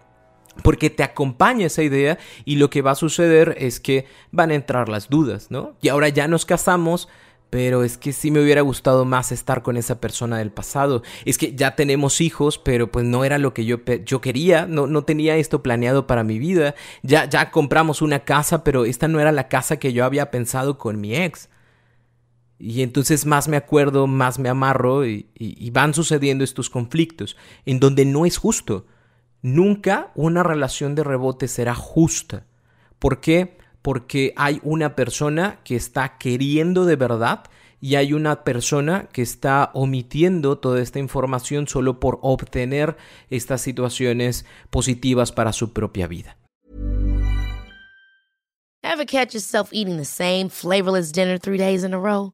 Porque 0.64 0.90
te 0.90 1.04
acompaña 1.04 1.68
esa 1.68 1.82
idea 1.82 2.18
y 2.44 2.58
lo 2.58 2.70
que 2.70 2.82
va 2.82 2.92
a 2.92 2.96
suceder 2.96 3.56
es 3.58 3.80
que 3.80 4.06
van 4.32 4.52
a 4.52 4.56
entrar 4.56 4.90
las 4.90 5.10
dudas, 5.10 5.50
¿no? 5.50 5.76
Y 5.82 5.88
ahora 5.88 6.10
ya 6.10 6.28
nos 6.28 6.46
casamos, 6.46 7.08
pero 7.50 7.84
es 7.84 7.98
que 7.98 8.12
sí 8.12 8.32
me 8.32 8.42
hubiera 8.42 8.62
gustado 8.62 9.06
más 9.06 9.32
estar 9.32 9.62
con 9.62 9.78
esa 9.78 10.02
persona 10.02 10.38
del 10.40 10.52
pasado. 10.52 11.04
Es 11.24 11.38
que 11.38 11.56
ya 11.56 11.76
tenemos 11.76 12.20
hijos, 12.20 12.58
pero 12.58 12.92
pues 12.92 13.06
no 13.06 13.24
era 13.24 13.38
lo 13.38 13.54
que 13.54 13.64
yo, 13.64 13.80
yo 14.06 14.20
quería, 14.20 14.68
no, 14.68 14.88
no 14.88 15.04
tenía 15.04 15.38
esto 15.38 15.64
planeado 15.64 16.06
para 16.06 16.24
mi 16.24 16.38
vida. 16.38 16.76
Ya, 17.02 17.26
ya 17.30 17.50
compramos 17.52 18.02
una 18.02 18.20
casa, 18.20 18.64
pero 18.66 18.84
esta 18.84 19.08
no 19.08 19.22
era 19.22 19.32
la 19.32 19.48
casa 19.48 19.78
que 19.78 19.94
yo 19.94 20.04
había 20.04 20.32
pensado 20.32 20.78
con 20.78 21.00
mi 21.00 21.16
ex. 21.16 21.50
Y 22.64 22.84
entonces 22.84 23.26
más 23.26 23.48
me 23.48 23.58
acuerdo, 23.58 24.06
más 24.06 24.38
me 24.38 24.48
amarro 24.48 25.04
y, 25.04 25.26
van 25.74 25.96
sucediendo 25.96 26.44
estos 26.44 26.70
conflictos 26.70 27.36
en 27.66 27.80
donde 27.80 28.06
no 28.06 28.28
es 28.28 28.38
justo. 28.38 28.86
Nunca 29.42 30.12
una 30.14 30.44
relación 30.44 30.94
de 30.94 31.04
rebote 31.04 31.48
será 31.48 31.74
justa. 31.74 32.46
¿Por 33.00 33.20
qué? 33.20 33.58
Porque 33.82 34.34
hay 34.38 34.60
una 34.62 34.96
persona 34.96 35.60
que 35.64 35.76
está 35.76 36.20
queriendo 36.20 36.86
de 36.86 36.98
verdad 36.98 37.46
y 37.80 37.96
hay 37.96 38.14
una 38.14 38.44
persona 38.44 39.10
que 39.12 39.24
está 39.24 39.72
omitiendo 39.74 40.60
toda 40.60 40.82
esta 40.84 41.00
información 41.00 41.68
solo 41.68 42.00
por 42.00 42.20
obtener 42.22 42.96
estas 43.32 43.62
situaciones 43.62 44.46
positivas 44.70 45.32
para 45.32 45.52
su 45.52 45.74
propia 45.74 46.06
vida. 46.06 46.38
Eating 49.74 49.98
the 49.98 50.06
same 50.06 50.50
dinner 51.12 51.40
three 51.40 51.58
days 51.58 51.84
in 51.84 51.96
a 51.96 52.00
row? 52.00 52.34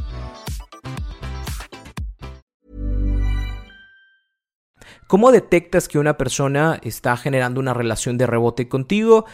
¿Cómo 5.11 5.33
detectas 5.33 5.89
que 5.89 5.99
una 5.99 6.17
persona 6.17 6.79
está 6.83 7.17
generando 7.17 7.59
una 7.59 7.73
relación 7.73 8.17
de 8.17 8.27
rebote 8.27 8.69
contigo? 8.69 9.25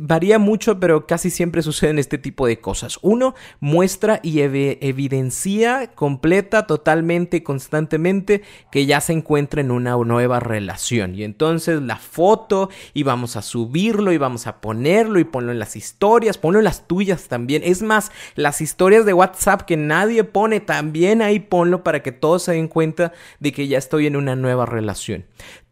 Varía 0.00 0.38
mucho, 0.38 0.78
pero 0.78 1.08
casi 1.08 1.30
siempre 1.30 1.62
suceden 1.64 1.98
este 1.98 2.16
tipo 2.16 2.46
de 2.46 2.60
cosas. 2.60 3.00
Uno, 3.02 3.34
muestra 3.58 4.20
y 4.22 4.38
evidencia 4.38 5.90
completa, 5.96 6.68
totalmente, 6.68 7.42
constantemente, 7.42 8.42
que 8.70 8.86
ya 8.86 9.00
se 9.00 9.14
encuentra 9.14 9.60
en 9.60 9.72
una 9.72 9.96
nueva 9.96 10.38
relación. 10.38 11.16
Y 11.16 11.24
entonces 11.24 11.82
la 11.82 11.96
foto, 11.96 12.70
y 12.94 13.02
vamos 13.02 13.34
a 13.34 13.42
subirlo, 13.42 14.12
y 14.12 14.18
vamos 14.18 14.46
a 14.46 14.60
ponerlo, 14.60 15.18
y 15.18 15.24
ponlo 15.24 15.50
en 15.50 15.58
las 15.58 15.74
historias, 15.74 16.38
ponlo 16.38 16.60
en 16.60 16.64
las 16.66 16.86
tuyas 16.86 17.26
también. 17.26 17.62
Es 17.64 17.82
más, 17.82 18.12
las 18.36 18.60
historias 18.60 19.04
de 19.04 19.12
WhatsApp 19.12 19.62
que 19.62 19.76
nadie 19.76 20.22
pone, 20.22 20.60
también 20.60 21.20
ahí 21.20 21.40
ponlo 21.40 21.82
para 21.82 22.00
que 22.04 22.12
todos 22.12 22.44
se 22.44 22.52
den 22.52 22.68
cuenta 22.68 23.12
de 23.40 23.50
que 23.50 23.66
ya 23.66 23.78
estoy 23.78 24.06
en 24.06 24.14
una 24.14 24.36
nueva 24.36 24.66
relación. 24.66 25.15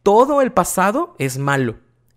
Todo 0.02 0.42
el 0.42 0.52
pasado 0.52 1.14
es 1.18 1.38
malo 1.38 1.76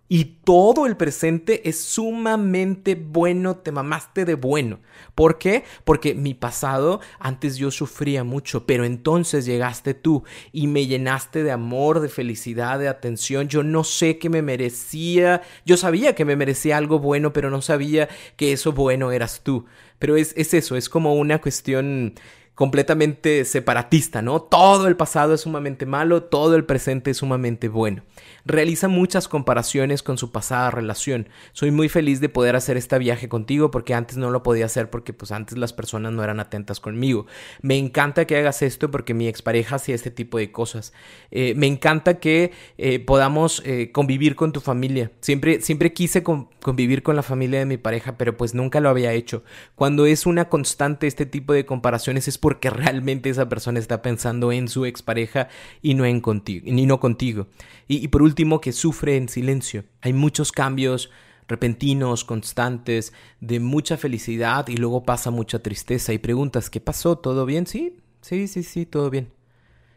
y 0.10 0.39
todo 0.46 0.86
el 0.86 0.96
presente 0.96 1.67
es 1.67 1.81
sumamente 1.81 2.96
bueno, 2.96 3.57
te 3.57 3.72
mamaste 3.72 4.24
de 4.24 4.36
bueno. 4.36 4.79
¿Por 5.15 5.38
qué? 5.38 5.65
Porque 5.84 6.15
mi 6.15 6.34
pasado, 6.34 7.01
antes 7.19 7.57
yo 7.57 7.72
sufría 7.72 8.24
mucho, 8.24 8.65
pero 8.65 8.86
entonces 8.86 9.46
llegaste 9.46 9.93
tú 9.93 10.24
y 10.53 10.67
me 10.67 10.88
llenaste 10.88 11.43
de 11.43 11.51
amor, 11.51 12.00
de 12.00 12.07
felicidad, 12.07 12.79
de 12.79 12.88
atención. 12.88 13.50
Yo 13.50 13.63
no 13.63 13.84
sé 13.84 14.17
que 14.17 14.29
me 14.29 14.41
merecía, 14.41 15.41
yo 15.65 15.75
sabía 15.75 16.15
que 16.15 16.25
me 16.25 16.38
merecía 16.38 16.77
algo 16.77 17.00
bueno, 17.00 17.34
pero 17.34 17.50
no 17.50 17.62
sabía 17.62 18.07
que 18.38 18.53
eso 18.53 18.72
bueno 18.72 19.12
eras 19.12 19.41
tú. 19.43 19.65
Pero 20.00 20.15
es, 20.15 20.34
es 20.38 20.53
eso, 20.53 20.77
es 20.77 20.88
como 20.88 21.15
una 21.15 21.41
cuestión 21.41 22.13
completamente 22.58 23.46
separatista, 23.46 24.24
¿no? 24.24 24.42
Todo 24.42 24.88
el 24.88 24.98
pasado 24.98 25.36
es 25.36 25.42
sumamente 25.42 25.86
malo, 25.86 26.24
todo 26.24 26.56
el 26.56 26.66
presente 26.66 27.12
es 27.12 27.18
sumamente 27.18 27.70
bueno. 27.70 28.02
Realiza 28.46 28.88
muchas 28.88 29.28
comparaciones 29.28 30.02
con 30.02 30.18
su 30.18 30.32
pasada 30.32 30.72
relación. 30.72 31.30
Soy 31.54 31.70
muy 31.70 31.88
feliz 31.88 32.20
de 32.20 32.30
poder 32.30 32.56
hacer 32.56 32.76
este 32.76 32.98
viaje 32.98 33.30
contigo 33.30 33.70
porque 33.70 33.94
antes 33.94 34.18
no 34.18 34.32
lo 34.32 34.42
podía 34.42 34.66
hacer 34.66 34.90
porque 34.90 35.14
pues 35.14 35.32
antes 35.32 35.56
las 35.56 35.72
personas 35.72 36.14
no 36.14 36.24
eran 36.24 36.40
atentas 36.40 36.80
conmigo. 36.80 37.28
Me 37.62 37.78
encanta 37.78 38.26
que 38.26 38.38
hagas 38.38 38.64
esto 38.64 38.90
porque 38.90 39.14
mi 39.14 39.28
expareja 39.28 39.76
hacía 39.76 39.94
este 39.94 40.10
tipo 40.10 40.40
de 40.40 40.52
cosas. 40.52 40.94
Eh, 41.30 41.54
me 41.56 41.68
encanta 41.68 42.20
que 42.20 42.54
eh, 42.80 42.98
podamos 42.98 43.62
eh, 43.66 43.92
convivir 43.92 44.36
con 44.36 44.52
tu 44.52 44.62
familia. 44.62 45.12
Siempre, 45.22 45.62
siempre 45.62 45.94
quise 45.94 46.24
convivir 46.24 47.04
con 47.04 47.16
la 47.16 47.22
familia 47.22 47.60
de 47.60 47.66
mi 47.68 47.78
pareja, 47.78 48.18
pero 48.18 48.36
pues 48.36 48.56
nunca 48.56 48.80
lo 48.80 48.90
había 48.90 49.14
hecho. 49.14 49.44
Cuando 49.76 50.08
es 50.08 50.26
una 50.26 50.50
constante 50.50 51.06
este 51.06 51.28
tipo 51.28 51.54
de 51.54 51.68
comparaciones 51.68 52.28
es 52.28 52.40
porque 52.48 52.70
realmente 52.70 53.30
esa 53.30 53.50
persona 53.50 53.77
está 53.77 54.01
pensando 54.01 54.54
en 54.54 54.70
su 54.70 54.86
expareja 54.86 55.50
y 55.82 55.96
no 55.96 56.06
en 56.06 56.22
contigo, 56.22 56.66
ni 56.72 56.86
no 56.86 56.98
contigo. 56.98 57.48
Y, 57.89 58.08
por 58.08 58.22
último, 58.22 58.62
que 58.62 58.72
sufre 58.72 59.18
en 59.18 59.27
silencio. 59.27 59.84
Hay 60.00 60.13
muchos 60.13 60.54
cambios 60.54 61.12
repentinos, 61.50 62.24
constantes, 62.24 63.12
de 63.42 63.60
mucha 63.60 63.98
felicidad 63.98 64.66
y 64.70 64.77
luego 64.77 65.04
pasa 65.04 65.30
mucha 65.30 65.60
tristeza 65.60 66.13
y 66.13 66.20
preguntas, 66.20 66.70
¿qué 66.70 66.80
pasó? 66.80 67.18
¿Todo 67.18 67.46
bien? 67.46 67.68
Sí, 67.68 67.98
sí, 68.22 68.48
sí, 68.48 68.63
sí, 68.63 68.86
todo 68.86 69.10
bien. 69.10 69.34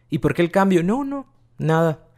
¿Y 0.09 0.19
por 0.19 0.35
qué 0.35 0.43
el 0.43 0.51
cambio? 0.51 0.83
No, 0.83 1.05
no, 1.05 1.29
nada. 1.57 2.09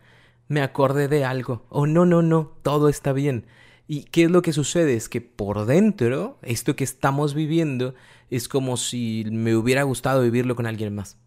Me 0.49 0.63
acordé 0.63 1.09
de 1.09 1.27
algo. 1.27 1.67
Oh, 1.69 1.87
no, 1.87 2.07
no, 2.07 2.23
no, 2.23 2.55
todo 2.63 2.89
está 2.89 3.13
bien. 3.13 3.45
¿Y 3.93 4.05
qué 4.05 4.25
es 4.25 4.31
lo 4.31 4.41
que 4.41 4.55
sucede? 4.55 4.95
Es 4.95 5.11
que 5.11 5.21
por 5.21 5.67
dentro, 5.67 6.39
esto 6.41 6.75
que 6.77 6.83
estamos 6.83 7.35
viviendo 7.35 7.95
es 8.31 8.49
como 8.49 8.79
si 8.79 9.27
me 9.31 9.55
hubiera 9.55 9.83
gustado 9.83 10.23
vivirlo 10.23 10.57
con 10.57 10.65
alguien 10.65 10.95
más. 10.95 11.19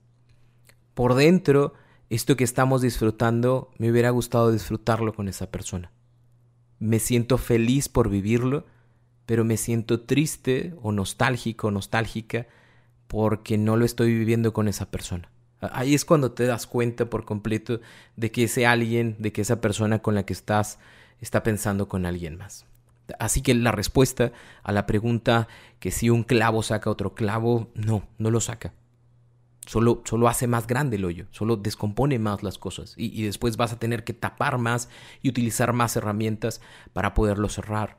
Por 0.95 1.13
dentro, 1.13 1.75
esto 2.10 2.36
que 2.36 2.43
estamos 2.43 2.81
disfrutando, 2.81 3.69
me 3.77 3.91
hubiera 3.91 4.10
gustado 4.10 4.51
disfrutarlo 4.51 5.13
con 5.13 5.27
esa 5.27 5.51
persona. 5.51 5.91
Me 6.79 6.98
siento 6.98 7.38
feliz 7.38 7.88
por 7.88 8.10
vivirlo, 8.10 8.65
pero 9.27 9.45
me 9.45 9.57
siento 9.57 10.01
triste 10.01 10.74
o 10.81 10.91
nostálgico 10.91 11.69
nostálgica 11.69 12.48
porque 13.05 13.60
no 13.60 13.77
lo 13.77 13.86
estoy 13.86 14.12
viviendo 14.12 14.53
con 14.53 14.67
esa 14.67 14.89
persona. 14.89 15.29
Ahí 15.62 15.93
es 15.93 16.03
cuando 16.03 16.31
te 16.31 16.48
das 16.48 16.65
cuenta 16.65 17.12
por 17.12 17.25
completo 17.25 17.79
de 18.15 18.31
que 18.31 18.45
ese 18.45 18.65
alguien, 18.65 19.17
de 19.19 19.31
que 19.31 19.41
esa 19.41 19.62
persona 19.62 20.00
con 20.00 20.15
la 20.15 20.25
que 20.25 20.34
estás 20.34 20.79
está 21.22 21.43
pensando 21.43 21.88
con 21.88 22.05
alguien 22.05 22.38
más. 22.38 22.65
Así 23.19 23.41
que 23.41 23.53
la 23.53 23.72
respuesta 23.72 24.31
a 24.63 24.72
la 24.72 24.86
pregunta 24.86 25.48
que 25.79 25.91
si 25.91 26.10
un 26.10 26.24
clavo 26.24 26.63
saca 26.63 26.89
otro 26.89 27.13
clavo, 27.13 27.69
no, 27.75 28.07
no 28.17 28.31
lo 28.31 28.41
saca. 28.41 28.74
Solo, 29.67 30.01
solo 30.05 30.27
hace 30.27 30.45
más 30.45 30.67
grande 30.67 30.98
el 30.98 31.05
hoyo, 31.05 31.25
solo 31.31 31.57
descompone 31.57 32.19
más 32.19 32.43
las 32.43 32.60
cosas 32.60 32.93
y, 32.98 33.19
y 33.19 33.24
después 33.24 33.57
vas 33.57 33.74
a 33.74 33.79
tener 33.79 34.03
que 34.03 34.13
tapar 34.13 34.60
más 34.60 34.89
y 35.24 35.29
utilizar 35.29 35.74
más 35.74 35.95
herramientas 35.95 36.62
para 36.93 37.15
poderlo 37.15 37.50
cerrar. 37.50 37.98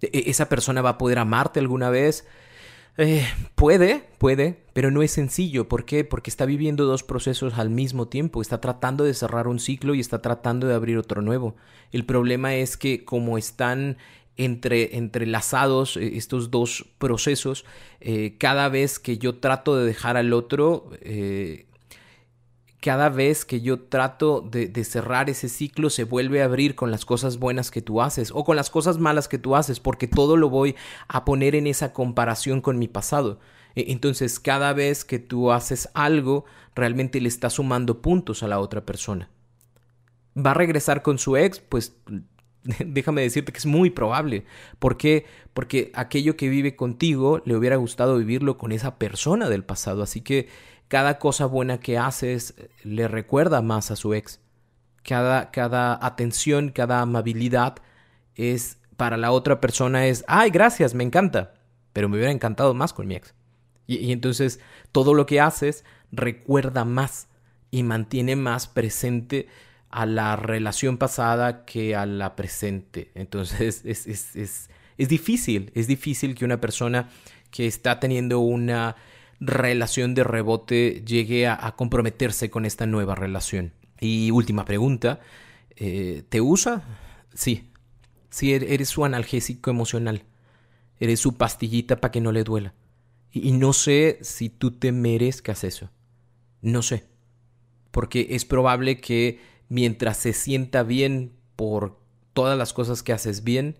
E, 0.00 0.10
e, 0.12 0.30
¿Esa 0.30 0.48
persona 0.48 0.82
va 0.82 0.90
a 0.90 0.98
poder 0.98 1.18
amarte 1.18 1.60
alguna 1.60 1.90
vez? 1.90 2.26
Eh, 2.96 3.26
puede, 3.56 4.04
puede, 4.18 4.62
pero 4.72 4.90
no 4.90 5.02
es 5.02 5.10
sencillo. 5.10 5.68
¿Por 5.68 5.84
qué? 5.84 6.04
Porque 6.04 6.30
está 6.30 6.46
viviendo 6.46 6.84
dos 6.84 7.02
procesos 7.02 7.54
al 7.54 7.70
mismo 7.70 8.08
tiempo. 8.08 8.40
Está 8.40 8.60
tratando 8.60 9.04
de 9.04 9.14
cerrar 9.14 9.48
un 9.48 9.58
ciclo 9.58 9.94
y 9.94 10.00
está 10.00 10.22
tratando 10.22 10.66
de 10.66 10.74
abrir 10.74 10.98
otro 10.98 11.22
nuevo. 11.22 11.56
El 11.92 12.04
problema 12.04 12.54
es 12.54 12.76
que 12.76 13.04
como 13.04 13.36
están 13.36 13.98
entre, 14.36 14.96
entrelazados 14.96 15.96
eh, 15.96 16.16
estos 16.16 16.50
dos 16.50 16.86
procesos, 16.98 17.64
eh, 18.00 18.36
cada 18.38 18.68
vez 18.68 18.98
que 18.98 19.18
yo 19.18 19.36
trato 19.36 19.76
de 19.76 19.86
dejar 19.86 20.16
al 20.16 20.32
otro, 20.32 20.90
cada 22.84 23.08
vez 23.08 23.46
que 23.46 23.62
yo 23.62 23.80
trato 23.80 24.42
de, 24.42 24.84
cerrar 24.84 25.30
ese 25.30 25.48
ciclo 25.48 25.88
se 25.88 26.04
vuelve 26.04 26.42
a 26.42 26.44
abrir 26.44 26.74
con 26.74 26.90
las 26.90 27.06
cosas 27.06 27.38
buenas 27.38 27.70
que 27.70 27.80
tú 27.80 28.02
haces 28.02 28.30
o 28.30 28.44
con 28.44 28.56
las 28.56 28.68
cosas 28.68 28.98
malas 28.98 29.26
que 29.26 29.38
tú 29.38 29.56
haces, 29.56 29.80
porque 29.80 30.06
todo 30.06 30.36
lo 30.36 30.50
voy 30.50 30.76
a 31.08 31.24
poner 31.24 31.54
en 31.54 31.66
esa 31.66 31.94
comparación 31.94 32.60
con 32.60 32.78
mi 32.78 32.86
pasado. 32.86 33.40
E, 33.74 33.90
entonces, 33.90 34.38
cada 34.38 34.74
vez 34.74 35.06
que 35.06 35.18
tú 35.18 35.50
haces 35.50 35.88
algo, 35.94 36.44
realmente 36.74 37.22
le 37.22 37.28
estás 37.28 37.54
sumando 37.54 38.02
puntos 38.02 38.42
a 38.42 38.48
la 38.48 38.60
otra 38.60 38.84
persona. 38.84 39.30
¿Va 40.36 40.50
a 40.50 40.54
regresar 40.54 41.00
con 41.00 41.16
su 41.16 41.38
ex? 41.38 41.60
Pues 41.60 41.96
déjame 42.86 43.22
decirte 43.22 43.52
que 43.52 43.58
es 43.58 43.66
muy 43.66 43.90
probable. 43.90 44.44
¿Por 44.78 44.96
qué? 44.96 45.26
Porque 45.52 45.90
aquello 45.94 46.36
que 46.36 46.48
vive 46.48 46.76
contigo 46.76 47.42
le 47.44 47.56
hubiera 47.56 47.76
gustado 47.76 48.16
vivirlo 48.16 48.56
con 48.58 48.72
esa 48.72 48.98
persona 48.98 49.48
del 49.48 49.64
pasado. 49.64 50.02
Así 50.02 50.20
que 50.20 50.48
cada 50.88 51.18
cosa 51.18 51.46
buena 51.46 51.78
que 51.78 51.98
haces 51.98 52.54
eh, 52.56 52.68
le 52.82 53.08
recuerda 53.08 53.62
más 53.62 53.90
a 53.90 53.96
su 53.96 54.14
ex. 54.14 54.40
Cada, 55.02 55.50
cada 55.50 55.98
atención, 56.04 56.70
cada 56.70 57.00
amabilidad 57.00 57.76
es 58.34 58.78
para 58.96 59.16
la 59.16 59.32
otra 59.32 59.60
persona 59.60 60.06
es, 60.06 60.24
ay, 60.28 60.50
gracias, 60.50 60.94
me 60.94 61.04
encanta, 61.04 61.54
pero 61.92 62.08
me 62.08 62.16
hubiera 62.16 62.32
encantado 62.32 62.72
más 62.72 62.92
con 62.92 63.06
mi 63.06 63.16
ex. 63.16 63.34
Y, 63.86 63.96
y 63.96 64.12
entonces 64.12 64.60
todo 64.92 65.12
lo 65.12 65.26
que 65.26 65.40
haces 65.40 65.84
recuerda 66.10 66.86
más 66.86 67.28
y 67.70 67.82
mantiene 67.82 68.34
más 68.36 68.66
presente 68.66 69.48
a 69.94 70.06
la 70.06 70.34
relación 70.34 70.98
pasada 70.98 71.64
que 71.64 71.94
a 71.94 72.04
la 72.04 72.34
presente. 72.34 73.12
Entonces 73.14 73.80
es, 73.84 74.06
es, 74.08 74.34
es, 74.34 74.70
es, 74.98 75.08
difícil, 75.08 75.70
es 75.74 75.86
difícil 75.86 76.34
que 76.34 76.44
una 76.44 76.60
persona 76.60 77.10
que 77.52 77.68
está 77.68 78.00
teniendo 78.00 78.40
una 78.40 78.96
relación 79.38 80.14
de 80.14 80.24
rebote 80.24 81.04
llegue 81.06 81.46
a, 81.46 81.72
comprometerse 81.76 82.50
con 82.50 82.64
esta 82.64 82.86
nueva 82.86 83.14
relación. 83.14 83.72
Y 84.00 84.32
última 84.32 84.64
pregunta, 84.64 85.20
eh, 85.76 86.24
¿te 86.28 86.40
usa? 86.40 86.82
Sí. 87.32 87.70
Sí, 88.30 88.52
er-, 88.52 88.64
eres 88.64 88.88
su 88.88 89.04
analgésico 89.04 89.70
emocional. 89.70 90.24
Eres 90.98 91.20
su 91.20 91.36
pastillita 91.36 92.00
para 92.00 92.10
que 92.10 92.20
no 92.20 92.32
le 92.32 92.42
duela. 92.42 92.74
Y, 93.30 93.48
y 93.48 93.52
no 93.52 93.72
sé 93.72 94.18
si 94.22 94.48
tú 94.48 94.72
te 94.72 94.90
merezcas 94.90 95.62
eso. 95.62 95.90
No 96.62 96.82
sé. 96.82 97.04
Porque 97.92 98.26
es 98.30 98.44
probable 98.44 99.00
que 99.00 99.53
mientras 99.74 100.18
se 100.18 100.32
sienta 100.32 100.84
bien 100.84 101.32
por 101.56 101.98
todas 102.32 102.56
las 102.56 102.72
cosas 102.72 103.02
que 103.02 103.12
haces 103.12 103.42
bien, 103.42 103.76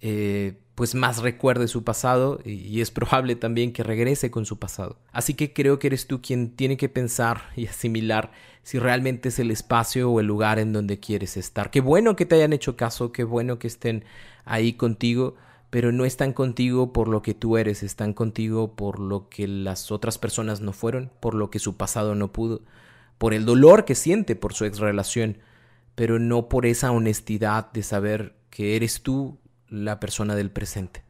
eh, 0.00 0.58
pues 0.74 0.96
más 0.96 1.22
recuerde 1.22 1.68
su 1.68 1.84
pasado 1.84 2.40
y, 2.44 2.80
es 2.80 2.90
probable 2.90 3.36
también 3.36 3.72
que 3.72 3.84
regrese 3.84 4.32
con 4.32 4.46
su 4.46 4.58
pasado. 4.58 4.98
Así 5.12 5.34
que 5.34 5.52
creo 5.52 5.78
que 5.78 5.86
eres 5.86 6.08
tú 6.08 6.20
quien 6.20 6.56
tiene 6.56 6.76
que 6.76 6.88
pensar 6.88 7.52
y 7.54 7.68
asimilar 7.68 8.32
si 8.64 8.80
realmente 8.80 9.28
es 9.28 9.38
el 9.38 9.52
espacio 9.52 10.10
o 10.10 10.18
el 10.18 10.26
lugar 10.26 10.58
en 10.58 10.72
donde 10.72 10.98
quieres 10.98 11.36
estar. 11.36 11.70
Qué 11.70 11.80
bueno 11.80 12.16
que 12.16 12.26
te 12.26 12.34
hayan 12.34 12.52
hecho 12.52 12.76
caso, 12.76 13.12
qué 13.12 13.22
bueno 13.22 13.60
que 13.60 13.68
estén 13.68 14.04
ahí 14.44 14.72
contigo, 14.72 15.36
pero 15.70 15.92
no 15.92 16.04
están 16.04 16.32
contigo 16.32 16.92
por 16.92 17.06
lo 17.06 17.22
que 17.22 17.34
tú 17.34 17.58
eres, 17.58 17.84
están 17.84 18.12
contigo 18.12 18.74
por 18.74 18.98
lo 18.98 19.28
que 19.28 19.46
las 19.46 19.92
otras 19.92 20.18
personas 20.18 20.60
no 20.60 20.72
fueron, 20.72 21.12
por 21.20 21.34
lo 21.34 21.48
que 21.48 21.60
su 21.60 21.76
pasado 21.76 22.16
no 22.16 22.32
pudo, 22.32 22.62
por 23.22 23.34
el 23.34 23.44
dolor 23.44 23.84
que 23.84 23.94
siente 23.94 24.34
por 24.34 24.52
su 24.52 24.64
ex 24.64 24.80
relación, 24.80 25.38
pero 25.94 26.18
no 26.18 26.48
por 26.48 26.66
esa 26.66 26.90
honestidad 26.90 27.70
de 27.70 27.84
saber 27.84 28.34
que 28.50 28.74
eres 28.74 29.02
tú 29.02 29.38
la 29.68 30.00
persona 30.00 30.34
del 30.34 30.50
presente. 30.50 31.04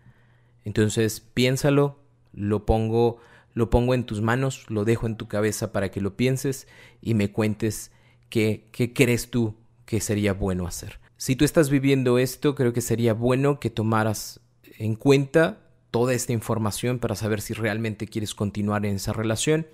Entonces, 0.62 1.20
piénsalo, 1.20 2.00
lo 2.34 2.66
pongo, 2.66 3.16
lo 3.54 3.70
pongo 3.70 3.94
en 3.94 4.04
tus 4.04 4.20
manos, 4.20 4.66
lo 4.68 4.84
dejo 4.84 5.06
en 5.06 5.16
tu 5.16 5.26
cabeza 5.26 5.72
para 5.72 5.90
que 5.90 6.02
lo 6.02 6.14
pienses 6.14 6.68
y 7.00 7.14
me 7.14 7.32
cuentes 7.32 7.92
qué, 8.28 8.68
qué 8.72 8.92
crees 8.92 9.30
tú 9.30 9.54
que 9.86 10.02
sería 10.02 10.34
bueno 10.34 10.66
hacer. 10.66 11.00
Si 11.16 11.34
tú 11.34 11.46
estás 11.46 11.70
viviendo 11.70 12.18
esto, 12.18 12.54
creo 12.54 12.74
que 12.74 12.82
sería 12.82 13.14
bueno 13.14 13.58
que 13.58 13.70
tomaras 13.70 14.42
en 14.76 14.96
cuenta 14.96 15.60
toda 15.90 16.12
esta 16.12 16.34
información 16.34 16.98
para 16.98 17.14
saber 17.14 17.40
si 17.40 17.54
realmente 17.54 18.06
quieres 18.06 18.34
continuar 18.34 18.84
en 18.84 18.96
esa 18.96 19.14
relación 19.14 19.66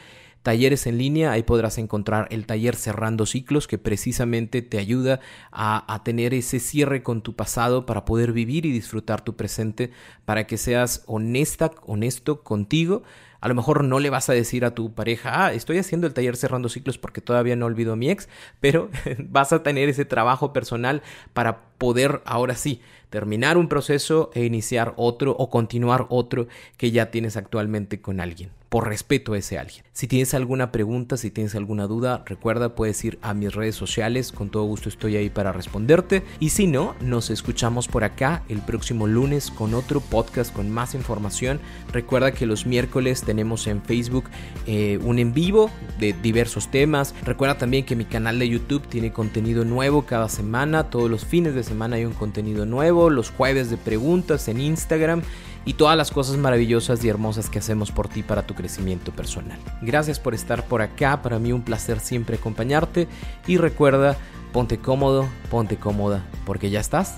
talleres 0.47 0.87
en 0.87 0.97
línea, 0.97 1.33
ahí 1.33 1.43
podrás 1.43 1.77
encontrar 1.77 2.29
el 2.31 2.45
taller 2.45 2.77
Cerrando 2.77 3.25
Ciclos 3.25 3.67
que 3.67 3.77
precisamente 3.77 4.61
te 4.61 4.77
ayuda 4.77 5.19
a, 5.51 5.93
a, 5.93 6.05
tener 6.05 6.33
ese 6.33 6.61
cierre 6.61 7.03
con 7.03 7.21
tu 7.21 7.35
pasado 7.35 7.85
para 7.85 8.05
poder 8.05 8.31
vivir 8.31 8.65
y 8.65 8.71
disfrutar 8.71 9.19
tu 9.19 9.35
presente, 9.35 9.91
para 10.23 10.47
que 10.47 10.55
seas 10.55 11.03
honesta, 11.05 11.71
honesto 11.85 12.43
contigo. 12.43 13.03
A 13.41 13.49
lo 13.49 13.55
mejor 13.55 13.83
no 13.83 13.99
le 13.99 14.09
vas 14.09 14.29
a 14.29 14.33
decir 14.33 14.63
a 14.63 14.73
tu 14.73 14.93
pareja, 14.93 15.47
ah, 15.47 15.53
estoy 15.53 15.79
haciendo 15.79 16.07
el 16.07 16.13
taller 16.13 16.37
cerrando 16.37 16.69
ciclos 16.69 16.97
porque 16.97 17.19
todavía 17.19 17.57
no 17.57 17.65
olvido 17.65 17.91
a 17.91 17.97
mi 17.97 18.09
ex, 18.09 18.29
pero 18.61 18.89
vas 19.19 19.51
a 19.51 19.63
tener 19.63 19.89
ese 19.89 20.05
trabajo 20.05 20.53
personal 20.53 21.01
para 21.33 21.59
poder 21.77 22.21
ahora 22.23 22.55
sí 22.55 22.79
terminar 23.09 23.57
un 23.57 23.67
proceso 23.67 24.31
e 24.33 24.45
iniciar 24.45 24.93
otro 24.95 25.35
o 25.37 25.49
continuar 25.49 26.05
otro 26.07 26.47
que 26.77 26.91
ya 26.91 27.11
tienes 27.11 27.35
actualmente 27.35 27.99
con 27.99 28.21
alguien 28.21 28.56
por 28.69 28.87
respeto 28.87 29.33
a 29.33 29.37
ese 29.37 29.57
alguien. 29.57 29.83
Si 29.93 30.07
tienes 30.07 30.33
alguna 30.33 30.71
pregunta, 30.71 31.17
si 31.17 31.31
tienes 31.31 31.55
alguna 31.55 31.87
duda, 31.87 32.23
recuerda 32.25 32.75
puedes 32.75 33.03
ir 33.03 33.17
a 33.21 33.33
mis 33.33 33.53
redes 33.53 33.75
sociales, 33.75 34.31
con 34.31 34.49
todo 34.49 34.63
gusto 34.65 34.89
estoy 34.89 35.15
ahí 35.15 35.29
para 35.29 35.51
responderte. 35.51 36.23
Y 36.39 36.49
si 36.49 36.67
no, 36.67 36.95
nos 37.01 37.29
escuchamos 37.29 37.87
por 37.87 38.03
acá 38.03 38.43
el 38.49 38.61
próximo 38.61 39.07
lunes 39.07 39.49
con 39.49 39.73
otro 39.73 40.01
podcast 40.01 40.53
con 40.53 40.69
más 40.69 40.93
información. 40.93 41.59
Recuerda 41.91 42.31
que 42.31 42.45
los 42.45 42.65
miércoles 42.65 43.23
tenemos 43.23 43.67
en 43.67 43.81
Facebook 43.81 44.25
eh, 44.65 44.99
un 45.03 45.19
en 45.19 45.33
vivo 45.33 45.71
de 45.99 46.13
diversos 46.13 46.69
temas. 46.69 47.15
Recuerda 47.23 47.57
también 47.57 47.85
que 47.85 47.95
mi 47.95 48.05
canal 48.05 48.39
de 48.39 48.49
YouTube 48.49 48.87
tiene 48.87 49.11
contenido 49.11 49.65
nuevo 49.65 50.05
cada 50.05 50.29
semana, 50.29 50.89
todos 50.89 51.09
los 51.09 51.25
fines 51.25 51.55
de 51.55 51.63
semana 51.63 51.95
hay 51.95 52.05
un 52.05 52.13
contenido 52.13 52.65
nuevo, 52.65 53.09
los 53.09 53.31
jueves 53.31 53.69
de 53.69 53.77
preguntas 53.77 54.47
en 54.47 54.59
Instagram 54.59 55.21
y 55.67 55.73
todas 55.73 55.97
las 55.97 56.11
cosas 56.11 56.37
maravillosas 56.37 57.03
y 57.03 57.09
hermosas 57.09 57.49
que 57.49 57.59
hacemos 57.59 57.91
por 57.91 58.07
ti 58.07 58.23
para 58.23 58.47
tu 58.47 58.55
crecimiento 58.55 59.11
personal. 59.11 59.59
Gracias 59.81 60.17
por 60.17 60.33
estar 60.33 60.63
por 60.65 60.81
acá, 60.81 61.21
para 61.21 61.39
mí 61.39 61.51
un 61.51 61.61
placer 61.61 61.99
siempre 61.99 62.37
acompañarte 62.37 63.09
y 63.47 63.57
recuerda, 63.57 64.15
ponte 64.53 64.77
cómodo, 64.77 65.27
ponte 65.51 65.75
cómoda, 65.75 66.25
porque 66.45 66.69
ya 66.69 66.79
estás 66.79 67.17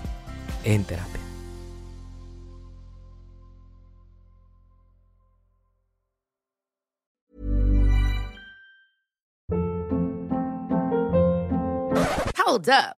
en 0.63 0.83
terapia. 0.83 1.21
Hold 12.47 12.67
up. 12.69 12.98